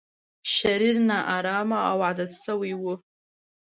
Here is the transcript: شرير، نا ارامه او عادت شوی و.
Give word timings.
شرير، 0.55 0.95
نا 1.09 1.17
ارامه 1.37 1.77
او 1.89 1.97
عادت 2.07 2.31
شوی 2.43 2.73
و. 2.81 2.83